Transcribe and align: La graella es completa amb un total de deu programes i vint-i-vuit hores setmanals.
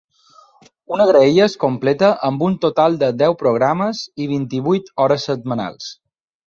La 1.01 1.05
graella 1.09 1.43
es 1.49 1.55
completa 1.65 2.09
amb 2.31 2.47
un 2.47 2.57
total 2.65 2.99
de 3.05 3.13
deu 3.21 3.39
programes 3.45 4.05
i 4.25 4.33
vint-i-vuit 4.35 4.95
hores 5.05 5.33
setmanals. 5.33 5.97